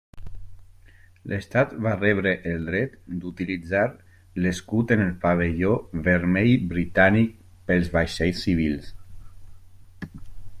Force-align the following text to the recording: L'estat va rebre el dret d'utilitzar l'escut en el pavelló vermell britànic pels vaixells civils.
L'estat 1.33 1.75
va 1.87 1.91
rebre 1.97 2.31
el 2.51 2.63
dret 2.69 2.95
d'utilitzar 3.25 3.83
l'escut 4.45 4.95
en 4.97 5.03
el 5.05 5.11
pavelló 5.27 5.77
vermell 6.09 6.57
britànic 6.73 7.37
pels 7.69 7.93
vaixells 7.99 8.43
civils. 8.49 8.91